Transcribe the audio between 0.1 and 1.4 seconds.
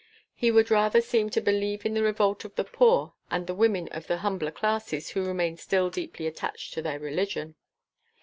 He would rather seem to